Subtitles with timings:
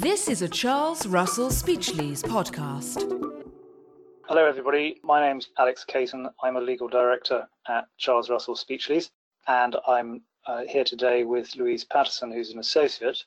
[0.00, 3.02] This is a Charles Russell Speechlys podcast.
[4.26, 4.98] Hello, everybody.
[5.02, 6.26] My name's Alex Caton.
[6.42, 9.10] I'm a legal director at Charles Russell Speechlys,
[9.46, 13.22] and I'm uh, here today with Louise Patterson, who's an associate.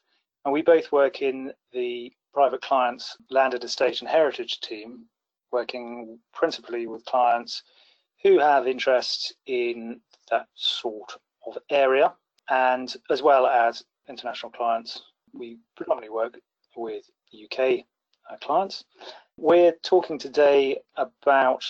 [0.46, 5.06] And we both work in the private clients landed estate and heritage team,
[5.52, 7.62] working principally with clients
[8.24, 10.02] who have interests in
[10.32, 12.16] that sort of area,
[12.50, 16.40] and as well as international clients we predominantly work
[16.76, 17.86] with UK
[18.30, 18.86] uh, clients.
[19.38, 21.64] We're talking today about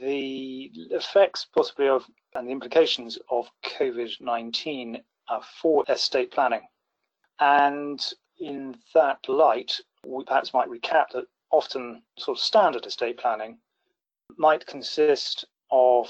[0.00, 2.04] the effects, possibly of,
[2.34, 6.62] and the implications of COVID 19 uh, for estate planning.
[7.40, 8.00] And
[8.38, 13.58] in that light, we perhaps might recap that often sort of standard estate planning
[14.36, 16.08] might consist of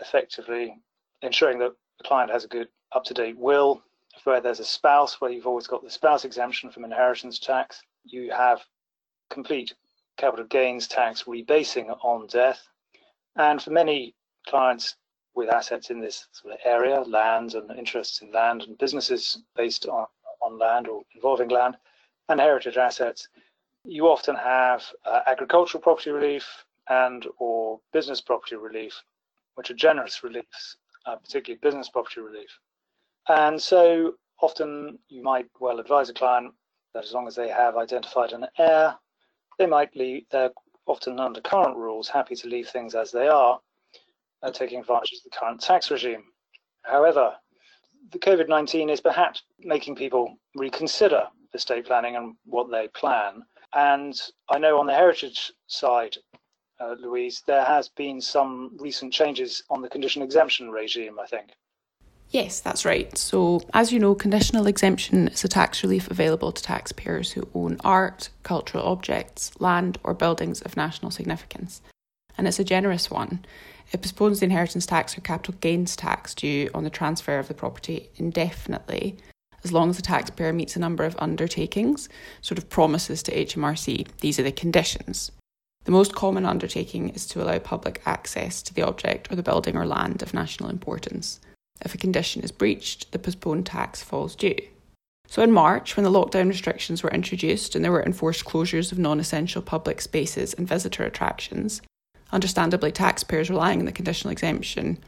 [0.00, 0.76] effectively
[1.22, 3.82] ensuring that the client has a good up to date will,
[4.24, 8.30] where there's a spouse, where you've always got the spouse exemption from inheritance tax, you
[8.30, 8.60] have
[9.30, 9.74] complete
[10.16, 12.60] capital gains tax rebasing on death.
[13.36, 14.14] And for many
[14.46, 14.96] clients
[15.34, 19.86] with assets in this sort of area, land and interests in land and businesses based
[19.86, 20.06] on,
[20.42, 21.76] on land or involving land
[22.28, 23.28] and heritage assets,
[23.84, 29.02] you often have uh, agricultural property relief and or business property relief,
[29.54, 32.58] which are generous reliefs, uh, particularly business property relief.
[33.28, 36.54] And so often you might well advise a client
[36.94, 38.96] that as long as they have identified an heir,
[39.58, 40.52] they might leave, they're
[40.86, 43.60] often under current rules happy to leave things as they are,
[44.42, 46.24] uh, taking advantage of the current tax regime.
[46.82, 47.36] However,
[48.12, 53.42] the COVID 19 is perhaps making people reconsider estate planning and what they plan.
[53.74, 54.18] And
[54.48, 56.16] I know on the heritage side,
[56.80, 61.50] uh, Louise, there has been some recent changes on the condition exemption regime, I think.
[62.30, 63.16] Yes, that's right.
[63.16, 67.78] So, as you know, conditional exemption is a tax relief available to taxpayers who own
[67.82, 71.80] art, cultural objects, land, or buildings of national significance.
[72.36, 73.44] And it's a generous one.
[73.92, 77.54] It postpones the inheritance tax or capital gains tax due on the transfer of the
[77.54, 79.16] property indefinitely,
[79.64, 82.10] as long as the taxpayer meets a number of undertakings,
[82.42, 84.06] sort of promises to HMRC.
[84.20, 85.32] These are the conditions.
[85.84, 89.74] The most common undertaking is to allow public access to the object or the building
[89.74, 91.40] or land of national importance.
[91.84, 94.56] If a condition is breached, the postponed tax falls due.
[95.28, 98.98] So, in March, when the lockdown restrictions were introduced and there were enforced closures of
[98.98, 101.82] non essential public spaces and visitor attractions,
[102.32, 104.98] understandably, taxpayers relying on the conditional exemption,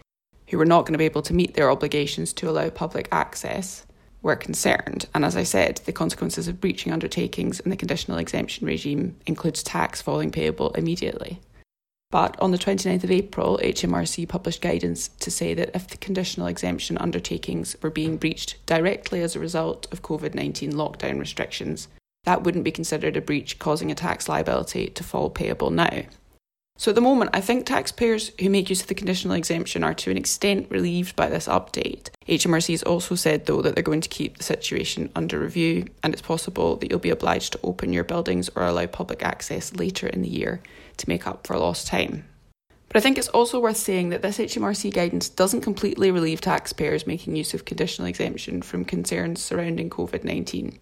[0.49, 3.87] who were not going to be able to meet their obligations to allow public access,
[4.23, 5.07] were concerned.
[5.15, 9.63] And as I said, the consequences of breaching undertakings in the conditional exemption regime includes
[9.63, 11.41] tax falling payable immediately.
[12.11, 16.49] But on the 29th of April, HMRC published guidance to say that if the conditional
[16.49, 21.87] exemption undertakings were being breached directly as a result of COVID 19 lockdown restrictions,
[22.25, 26.03] that wouldn't be considered a breach causing a tax liability to fall payable now.
[26.77, 29.95] So at the moment, I think taxpayers who make use of the conditional exemption are
[29.95, 32.09] to an extent relieved by this update.
[32.27, 36.15] HMRC has also said, though, that they're going to keep the situation under review, and
[36.15, 40.07] it's possible that you'll be obliged to open your buildings or allow public access later
[40.07, 40.63] in the year
[41.01, 42.25] to make up for lost time.
[42.89, 47.07] But I think it's also worth saying that this HMRC guidance doesn't completely relieve taxpayers
[47.07, 50.79] making use of conditional exemption from concerns surrounding COVID 19.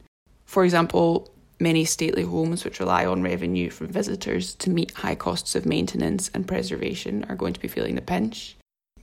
[0.47, 1.31] For example,
[1.61, 6.31] Many stately homes which rely on revenue from visitors to meet high costs of maintenance
[6.33, 8.57] and preservation are going to be feeling the pinch.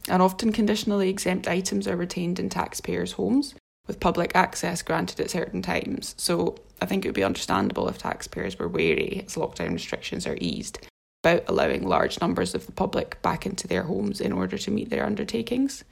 [0.07, 3.55] And often conditionally exempt items are retained in taxpayers' homes,
[3.87, 6.15] with public access granted at certain times.
[6.17, 10.37] So I think it would be understandable if taxpayers were wary as lockdown restrictions are
[10.39, 10.79] eased
[11.25, 14.89] about allowing large numbers of the public back into their homes in order to meet
[14.91, 15.83] their undertakings.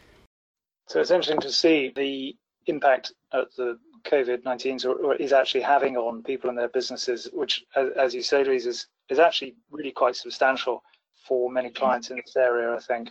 [0.87, 2.35] So it's interesting to see the
[2.67, 4.79] impact at the COVID 19
[5.19, 7.63] is actually having on people and their businesses, which,
[7.97, 10.83] as you say, Louise, is, is actually really quite substantial
[11.25, 13.09] for many clients in this area, I think.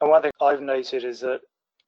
[0.00, 1.40] And one thing I've noted is that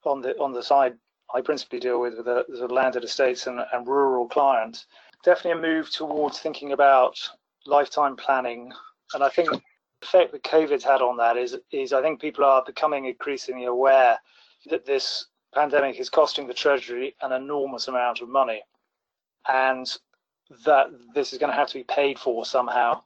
[0.05, 0.95] on the on the side
[1.35, 4.87] I principally deal with, with the, the landed estates and, and rural clients,
[5.25, 7.19] definitely a move towards thinking about
[7.67, 8.71] lifetime planning.
[9.15, 9.49] And I think
[10.03, 14.19] effect that COVID's had on that is is I think people are becoming increasingly aware
[14.67, 18.63] that this pandemic is costing the Treasury an enormous amount of money,
[19.49, 19.87] and
[20.65, 23.03] that this is going to have to be paid for somehow.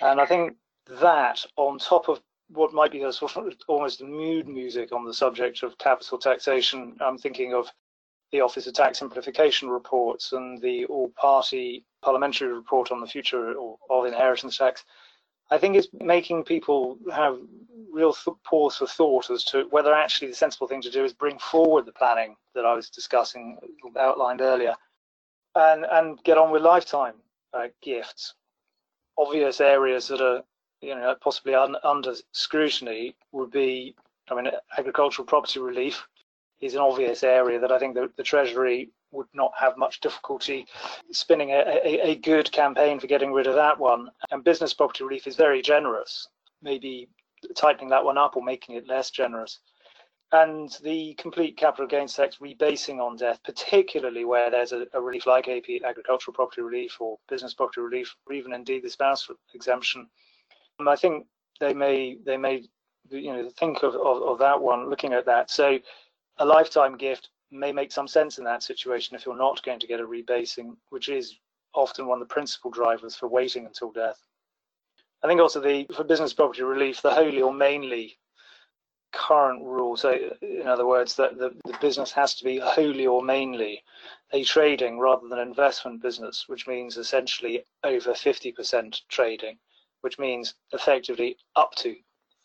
[0.00, 0.54] And I think
[1.00, 5.14] that, on top of what might be a sort of almost mood music on the
[5.14, 7.70] subject of capital taxation, I'm thinking of
[8.30, 13.54] the Office of Tax Simplification reports and the all-party parliamentary report on the future
[13.90, 14.84] of inheritance tax.
[15.50, 17.38] I think it's making people have
[17.92, 21.12] real th- pause for thought as to whether actually the sensible thing to do is
[21.12, 23.58] bring forward the planning that I was discussing,
[23.98, 24.74] outlined earlier,
[25.54, 27.14] and and get on with lifetime
[27.54, 28.34] uh, gifts.
[29.18, 30.42] Obvious areas that are
[30.80, 33.94] you know possibly un- under scrutiny would be,
[34.30, 36.06] I mean, agricultural property relief
[36.60, 40.66] is an obvious area that I think the, the Treasury would not have much difficulty
[41.12, 44.08] spinning a, a, a, good campaign for getting rid of that one.
[44.30, 46.28] And business property relief is very generous,
[46.62, 47.08] maybe
[47.56, 49.60] tightening that one up or making it less generous.
[50.32, 55.26] And the complete capital gains tax rebasing on death, particularly where there's a, a relief
[55.26, 60.08] like AP agricultural property relief or business property relief, or even indeed the spouse exemption,
[60.88, 61.26] I think
[61.60, 62.64] they may they may
[63.10, 65.50] you know think of, of, of that one, looking at that.
[65.50, 65.78] So
[66.38, 69.86] a lifetime gift may make some sense in that situation if you're not going to
[69.86, 71.36] get a rebasing, which is
[71.74, 74.18] often one of the principal drivers for waiting until death.
[75.22, 78.18] I think also the for business property relief, the wholly or mainly
[79.12, 83.22] current rule, so in other words, that the, the business has to be wholly or
[83.22, 83.82] mainly
[84.32, 89.58] a trading rather than investment business, which means essentially over 50% trading,
[90.00, 91.94] which means effectively up to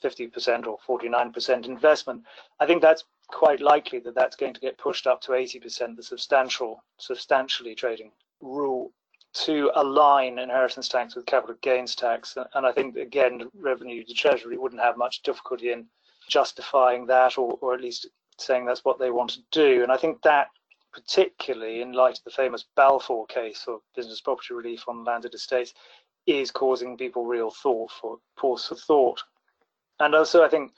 [0.03, 2.23] 50% or 49% investment.
[2.59, 6.03] I think that's quite likely that that's going to get pushed up to 80%, the
[6.03, 8.91] substantial, substantially trading rule
[9.33, 12.37] to align inheritance tax with capital gains tax.
[12.53, 15.85] And I think, again, revenue, the Treasury wouldn't have much difficulty in
[16.27, 18.07] justifying that or, or at least
[18.39, 19.83] saying that's what they want to do.
[19.83, 20.47] And I think that,
[20.93, 25.73] particularly in light of the famous Balfour case of business property relief on landed estates,
[26.25, 29.21] is causing people real thought for pause for thought.
[29.99, 30.71] And also, I think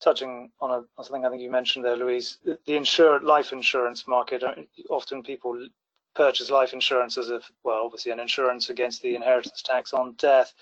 [0.00, 4.06] touching on, a, on something I think you mentioned there, Louise, the, the life insurance
[4.06, 4.42] market.
[4.42, 4.54] Uh,
[4.90, 5.68] often people
[6.14, 10.52] purchase life insurance as if, well, obviously an insurance against the inheritance tax on death.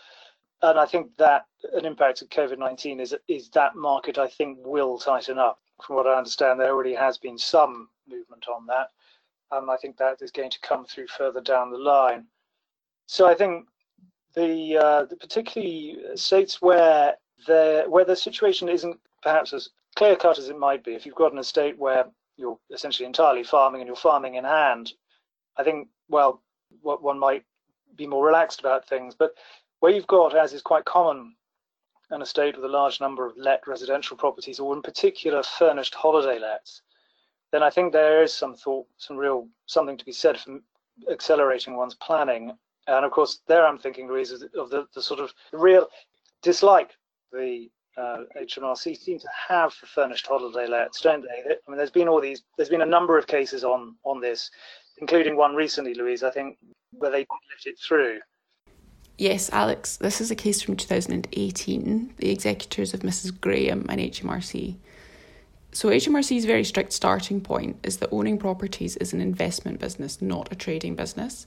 [0.63, 4.99] And I think that an impact of COVID-19 is is that market I think will
[4.99, 5.59] tighten up.
[5.83, 8.89] From what I understand, there already has been some movement on that,
[9.51, 12.27] and I think that is going to come through further down the line.
[13.05, 13.67] So I think
[14.35, 17.17] the, uh, the particularly states where
[17.47, 21.17] the where the situation isn't perhaps as clear cut as it might be, if you've
[21.17, 22.05] got an estate where
[22.37, 24.93] you're essentially entirely farming and you're farming in hand,
[25.57, 26.45] I think, well,
[26.81, 27.43] what one might
[27.97, 29.17] be more relaxed about things.
[29.19, 29.33] But
[29.81, 31.35] where you've got, as is quite common,
[32.11, 36.39] an estate with a large number of let residential properties, or in particular furnished holiday
[36.39, 36.83] lets,
[37.51, 40.61] then I think there is some thought, some real something to be said for
[41.11, 42.57] accelerating one's planning.
[42.87, 45.89] And of course, there I'm thinking, Louise, of the, the sort of real
[46.43, 46.93] dislike
[47.33, 51.55] the uh, HMRC seem to have for furnished holiday lets, don't they?
[51.55, 54.51] I mean, there's been all these, there's been a number of cases on on this,
[54.99, 56.59] including one recently, Louise, I think,
[56.93, 58.21] where they let it through.
[59.19, 63.41] Yes, Alex, this is a case from 2018, the executors of Mrs.
[63.41, 64.77] Graham and HMRC.
[65.73, 70.53] So, HMRC's very strict starting point is that owning properties is an investment business, not
[70.53, 71.47] a trading business.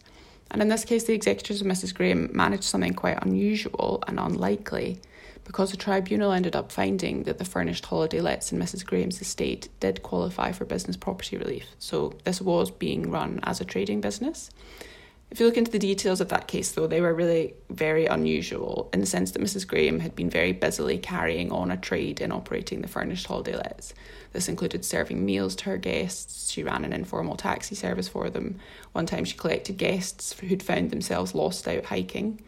[0.52, 1.94] And in this case, the executors of Mrs.
[1.94, 5.00] Graham managed something quite unusual and unlikely
[5.44, 8.86] because the tribunal ended up finding that the furnished holiday lets in Mrs.
[8.86, 11.68] Graham's estate did qualify for business property relief.
[11.80, 14.50] So this was being run as a trading business.
[15.31, 18.89] If you look into the details of that case, though, they were really very unusual
[18.91, 19.68] in the sense that Mrs.
[19.68, 23.94] Graham had been very busily carrying on a trade in operating the furnished holiday lets.
[24.33, 26.51] This included serving meals to her guests.
[26.51, 28.59] She ran an informal taxi service for them.
[28.94, 32.42] One time, she collected guests who'd found themselves lost out hiking.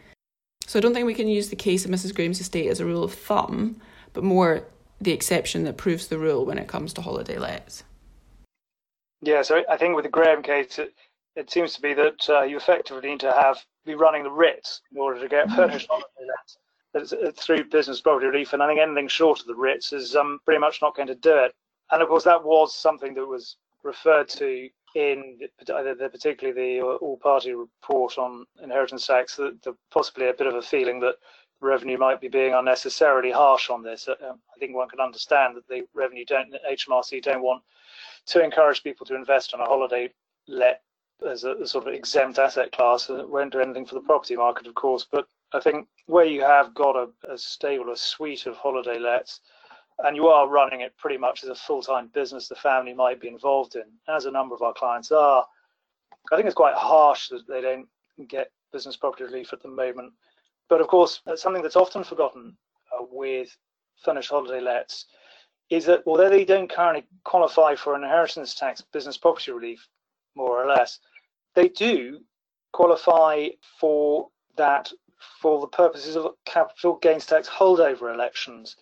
[0.71, 2.15] So I don't think we can use the case of Mrs.
[2.15, 3.81] Graham's estate as a rule of thumb,
[4.13, 4.63] but more
[5.01, 7.83] the exception that proves the rule when it comes to holiday lets.
[9.21, 10.93] Yeah, so I think with the Graham case, it,
[11.35, 14.79] it seems to be that uh, you effectively need to have be running the Ritz
[14.93, 16.07] in order to get furnished holiday
[16.93, 17.13] lets
[17.43, 20.61] through business property relief, and I think anything short of the Ritz is um, pretty
[20.61, 21.53] much not going to do it.
[21.91, 27.53] And of course, that was something that was referred to in the, particularly the all-party
[27.53, 31.15] report on inheritance tax, that the, possibly a bit of a feeling that
[31.61, 34.07] revenue might be being unnecessarily harsh on this.
[34.07, 37.63] Uh, um, I think one can understand that the revenue don't HMRC don't want
[38.27, 40.09] to encourage people to invest on a holiday
[40.47, 40.81] let
[41.27, 43.09] as a, a sort of exempt asset class.
[43.09, 46.41] It won't do anything for the property market, of course, but I think where you
[46.41, 49.41] have got a, a stable, a suite of holiday lets
[49.99, 53.27] and you are running it pretty much as a full-time business the family might be
[53.27, 55.45] involved in, as a number of our clients are.
[56.31, 57.87] I think it's quite harsh that they don't
[58.27, 60.13] get business property relief at the moment.
[60.69, 62.55] But of course, something that's often forgotten
[62.93, 63.55] uh, with
[64.03, 65.05] furnished holiday lets
[65.69, 69.87] is that although they don't currently qualify for inheritance tax business property relief,
[70.35, 70.99] more or less,
[71.55, 72.19] they do
[72.73, 73.47] qualify
[73.79, 74.91] for that
[75.41, 78.75] for the purposes of capital gains tax holdover elections.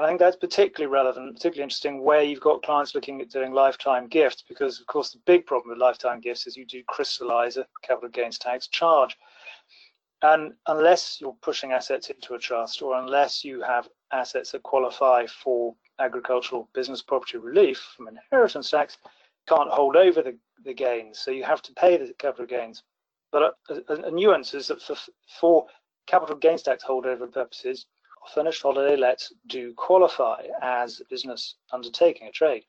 [0.00, 3.52] And I think that's particularly relevant, particularly interesting where you've got clients looking at doing
[3.52, 7.58] lifetime gifts, because of course the big problem with lifetime gifts is you do crystallize
[7.58, 9.14] a capital gains tax charge.
[10.22, 15.26] And unless you're pushing assets into a trust or unless you have assets that qualify
[15.26, 18.96] for agricultural business property relief from inheritance tax,
[19.46, 21.18] can't hold over the, the gains.
[21.18, 22.84] So you have to pay the capital gains.
[23.32, 24.96] But a, a, a nuance is that for,
[25.38, 25.66] for
[26.06, 27.84] capital gains tax holdover purposes,
[28.34, 32.64] furnished holiday lets do qualify as business undertaking, a trade,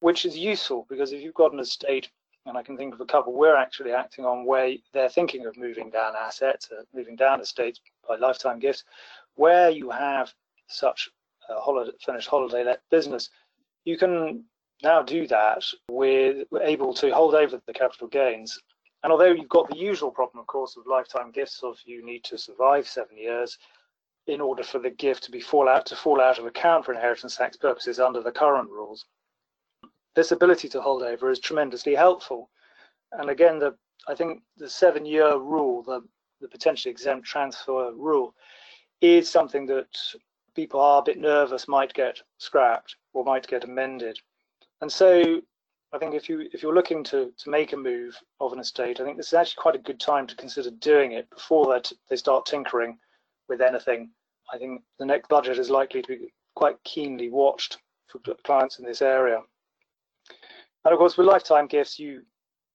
[0.00, 2.08] which is useful because if you've got an estate
[2.46, 5.56] and I can think of a couple we're actually acting on where they're thinking of
[5.56, 8.84] moving down assets, uh, moving down estates by lifetime gifts,
[9.34, 10.32] where you have
[10.66, 11.10] such
[11.50, 13.30] a holiday, finished holiday let business,
[13.84, 14.44] you can
[14.82, 18.58] now do that with able to hold over the capital gains.
[19.02, 22.24] And although you've got the usual problem, of course, of lifetime gifts of you need
[22.24, 23.58] to survive seven years
[24.28, 26.92] in order for the gift to be fall out to fall out of account for
[26.92, 29.04] inheritance tax purposes under the current rules
[30.18, 32.50] this ability to hold over is tremendously helpful.
[33.12, 33.76] And again, the
[34.08, 36.00] I think the seven-year rule, the,
[36.40, 38.34] the potentially exempt transfer rule,
[39.00, 39.86] is something that
[40.56, 44.18] people are a bit nervous might get scrapped or might get amended.
[44.80, 45.40] And so
[45.92, 48.98] I think if you if you're looking to to make a move of an estate,
[48.98, 51.92] I think this is actually quite a good time to consider doing it before that
[52.10, 52.98] they start tinkering
[53.48, 54.10] with anything.
[54.52, 57.78] I think the next budget is likely to be quite keenly watched
[58.08, 59.40] for clients in this area.
[60.84, 62.22] And of course, with lifetime gifts, you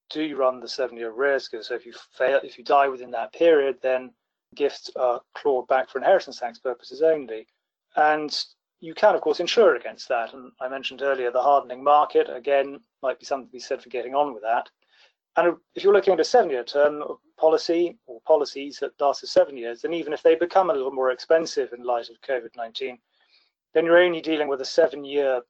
[0.10, 1.54] do run the seven-year risk.
[1.62, 4.12] So if you fail, if you die within that period, then
[4.56, 7.48] gifts are clawed back for inheritance tax purposes only.
[7.96, 8.38] And
[8.80, 10.34] you can, of course, insure against that.
[10.34, 13.90] And I mentioned earlier the hardening market, again, might be something to be said for
[13.90, 14.70] getting on with that.
[15.36, 17.04] And if you're looking at a seven-year term
[17.38, 20.92] policy or policies that last for seven years, then even if they become a little
[20.92, 23.00] more expensive in light of COVID-19,
[23.74, 25.42] then you're only dealing with a seven-year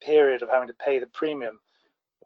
[0.00, 1.58] period of having to pay the premium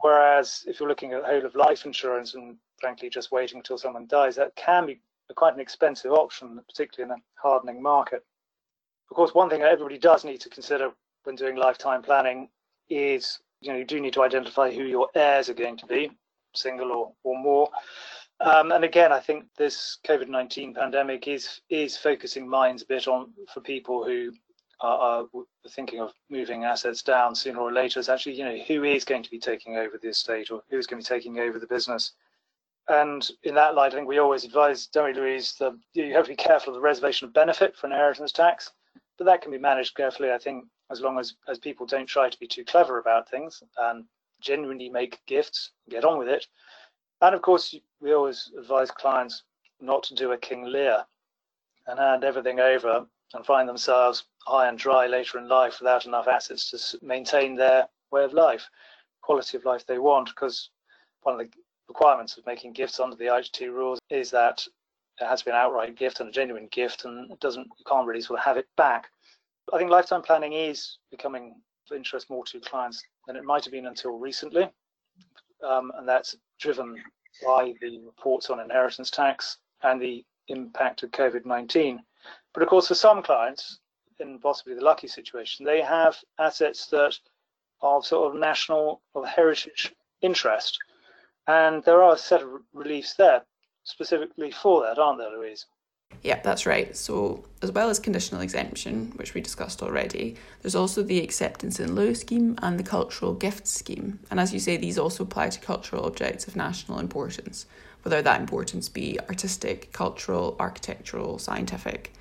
[0.00, 4.06] Whereas if you're looking at whole of life insurance and frankly just waiting until someone
[4.06, 5.00] dies, that can be
[5.34, 8.24] quite an expensive option, particularly in a hardening market.
[9.10, 10.92] Of course, one thing that everybody does need to consider
[11.24, 12.48] when doing lifetime planning
[12.88, 16.10] is you know you do need to identify who your heirs are going to be,
[16.58, 17.68] single or, or more.
[18.40, 23.32] Um, and again, I think this COVID-19 pandemic is is focusing minds a bit on
[23.52, 24.32] for people who
[24.80, 28.84] are, are thinking of moving assets down sooner or later is actually, you know, who
[28.84, 31.58] is going to be taking over the estate or who's going to be taking over
[31.58, 32.12] the business.
[32.88, 36.30] And in that light, I think we always advise, don't Louise, that you have to
[36.30, 38.70] be careful of the reservation of benefit for inheritance tax,
[39.18, 42.30] but that can be managed carefully, I think, as long as, as people don't try
[42.30, 44.04] to be too clever about things and
[44.40, 46.46] genuinely make gifts, get on with it.
[47.20, 49.42] And of course, we always advise clients
[49.80, 51.04] not to do a King Lear
[51.86, 56.28] and hand everything over and find themselves high and dry later in life without enough
[56.28, 58.68] assets to maintain their way of life,
[59.22, 60.28] quality of life they want.
[60.28, 60.70] Because
[61.22, 61.52] one of the
[61.88, 64.64] requirements of making gifts under the IHT rules is that
[65.20, 67.84] it has to be an outright gift and a genuine gift, and it doesn't you
[67.86, 69.08] can't really sort of have it back.
[69.72, 71.56] I think lifetime planning is becoming
[71.92, 74.70] interest more to clients than it might have been until recently,
[75.66, 76.96] um, and that's driven
[77.44, 82.00] by the reports on inheritance tax and the impact of COVID 19.
[82.52, 83.80] But of course, for some clients,
[84.20, 87.16] in possibly the lucky situation, they have assets that
[87.80, 90.78] are sort of national or heritage interest.
[91.46, 93.42] And there are a set of reliefs there
[93.84, 95.66] specifically for that, aren't there, Louise?
[96.22, 96.96] Yeah, that's right.
[96.96, 101.94] So, as well as conditional exemption, which we discussed already, there's also the acceptance in
[101.94, 104.18] lieu scheme and the cultural gifts scheme.
[104.30, 107.66] And as you say, these also apply to cultural objects of national importance,
[108.02, 112.12] whether that importance be artistic, cultural, architectural, scientific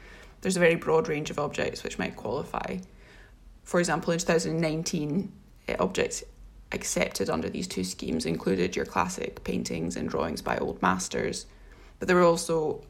[0.41, 2.77] there's a very broad range of objects which might qualify.
[3.63, 5.31] For example, in 2019,
[5.67, 6.23] eh, objects
[6.71, 11.45] accepted under these two schemes included your classic paintings and drawings by old masters,
[11.99, 12.83] but there were also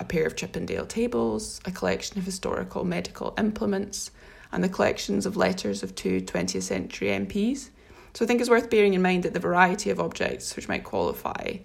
[0.00, 4.10] a pair of Chippendale tables, a collection of historical medical implements,
[4.50, 7.68] and the collections of letters of two 20th century MPs.
[8.14, 10.82] So I think it's worth bearing in mind that the variety of objects which might
[10.82, 11.58] qualify,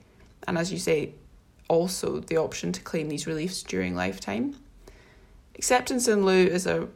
[0.47, 1.13] and as you say,
[1.67, 4.55] also the option to claim these reliefs during lifetime.
[5.55, 6.87] Acceptance in lieu is a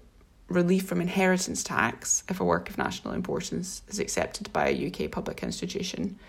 [0.50, 5.10] relief from inheritance tax if a work of national importance is accepted by a UK
[5.10, 6.20] public institution.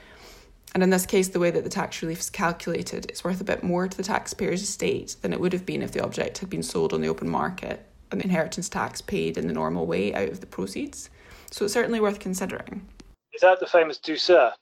[0.74, 3.44] And in this case, the way that the tax relief is calculated, it's worth a
[3.44, 6.50] bit more to the taxpayer's estate than it would have been if the object had
[6.50, 10.14] been sold on the open market and the inheritance tax paid in the normal way
[10.14, 11.10] out of the proceeds.
[11.50, 12.86] So it's certainly worth considering.
[13.32, 14.52] Is that the famous douceur?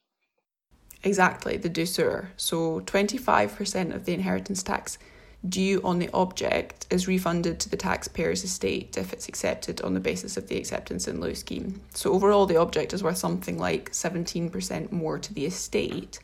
[1.05, 2.29] Exactly, the douceur.
[2.37, 4.99] So 25% of the inheritance tax
[5.47, 10.01] due on the object is refunded to the taxpayer's estate if it's accepted on the
[10.01, 11.81] basis of the acceptance in lieu scheme.
[11.95, 16.19] So overall, the object is worth something like 17% more to the estate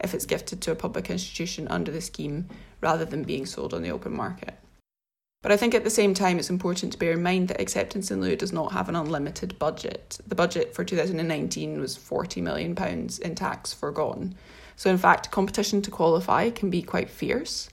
[0.00, 2.48] if it's gifted to a public institution under the scheme
[2.80, 4.54] rather than being sold on the open market.
[5.42, 8.10] But I think at the same time, it's important to bear in mind that acceptance
[8.10, 10.18] in lieu does not have an unlimited budget.
[10.26, 12.74] The budget for 2019 was £40 million
[13.20, 14.34] in tax forgone.
[14.76, 17.68] So, in fact, competition to qualify can be quite fierce.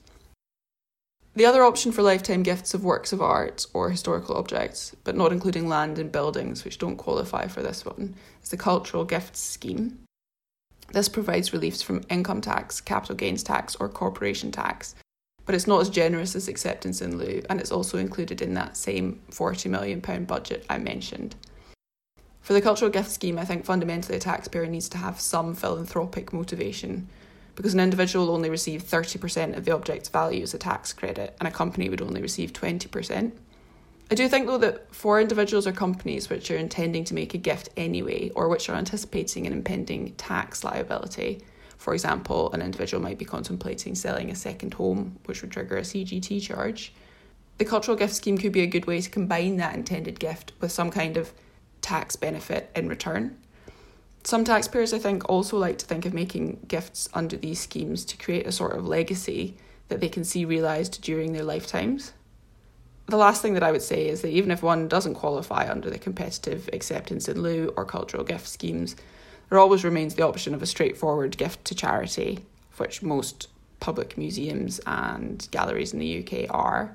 [1.34, 5.32] The other option for lifetime gifts of works of art or historical objects, but not
[5.32, 9.98] including land and buildings which don't qualify for this one, is the Cultural Gifts Scheme.
[10.92, 14.94] This provides reliefs from income tax, capital gains tax, or corporation tax,
[15.46, 18.76] but it's not as generous as acceptance in lieu, and it's also included in that
[18.76, 21.34] same £40 million budget I mentioned.
[22.42, 26.34] For the cultural gift scheme, I think fundamentally a taxpayer needs to have some philanthropic
[26.34, 27.08] motivation
[27.54, 31.48] because an individual only receive 30% of the object's value as a tax credit and
[31.48, 33.32] a company would only receive 20%.
[34.10, 37.38] I do think, though, that for individuals or companies which are intending to make a
[37.38, 41.42] gift anyway or which are anticipating an impending tax liability,
[41.78, 45.82] for example, an individual might be contemplating selling a second home, which would trigger a
[45.82, 46.92] CGT charge.
[47.58, 50.72] The cultural gift scheme could be a good way to combine that intended gift with
[50.72, 51.32] some kind of
[51.80, 53.36] tax benefit in return.
[54.24, 58.16] Some taxpayers, I think, also like to think of making gifts under these schemes to
[58.16, 59.56] create a sort of legacy
[59.88, 62.12] that they can see realised during their lifetimes.
[63.06, 65.90] The last thing that I would say is that even if one doesn't qualify under
[65.90, 68.94] the competitive acceptance in lieu or cultural gift schemes,
[69.50, 72.38] there always remains the option of a straightforward gift to charity,
[72.76, 73.48] which most
[73.80, 76.94] public museums and galleries in the UK are.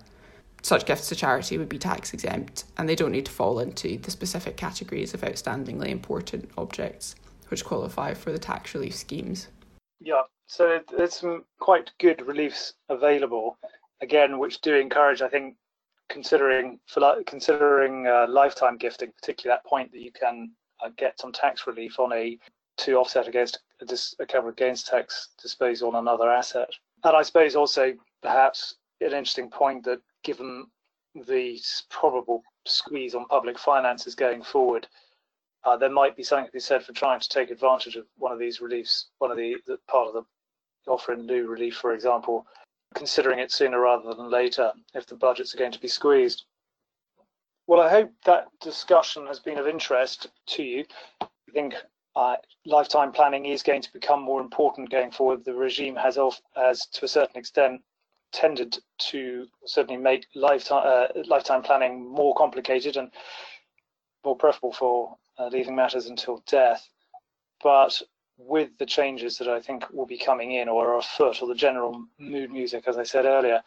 [0.62, 3.98] Such gifts to charity would be tax exempt and they don't need to fall into
[3.98, 7.16] the specific categories of outstandingly important objects
[7.50, 9.48] which qualify for the tax relief schemes.
[10.00, 13.58] Yeah, so there's some quite good reliefs available,
[14.02, 15.56] again, which do encourage, I think,
[16.10, 20.52] considering for considering uh, lifetime gifting, particularly that point that you can
[20.84, 22.38] uh, get some tax relief on a
[22.78, 26.70] to offset against a, dis, a capital gains tax disposal on another asset.
[27.04, 30.68] And I suppose also perhaps an interesting point that given
[31.16, 34.88] the probable squeeze on public finances going forward,
[35.64, 38.32] uh, there might be something to be said for trying to take advantage of one
[38.32, 42.46] of these reliefs, one of the, the part of the offer in relief, for example,
[42.96, 46.46] considering it sooner rather than later if the budgets are going to be squeezed.
[47.68, 50.86] Well, I hope that discussion has been of interest to you.
[51.22, 51.76] I think
[52.16, 55.44] uh, lifetime planning is going to become more important going forward.
[55.44, 57.82] The regime has, off, has to a certain extent,
[58.32, 63.12] tended to certainly make lifetime uh, lifetime planning more complicated and
[64.24, 66.88] more preferable for uh, leaving matters until death.
[67.63, 68.02] But
[68.38, 71.56] with the changes that I think will be coming in or are afoot, or the
[71.56, 73.62] general mood music, as I said earlier,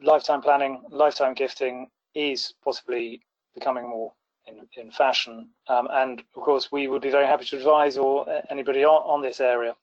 [0.00, 3.20] lifetime planning, lifetime gifting is possibly
[3.54, 4.12] becoming more
[4.46, 5.50] in, in fashion.
[5.68, 9.22] Um, and of course, we would be very happy to advise or anybody on, on
[9.22, 9.74] this area.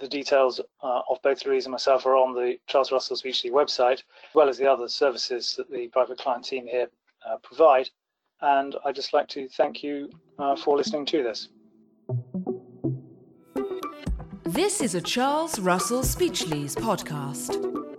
[0.00, 4.02] The details uh, of both Louise and myself are on the Charles Russell Speechlys website,
[4.02, 6.88] as well as the other services that the private client team here
[7.28, 7.88] uh, provide.
[8.40, 11.48] And I'd just like to thank you uh, for listening to this.
[14.42, 17.93] This is a Charles Russell Speechlys podcast.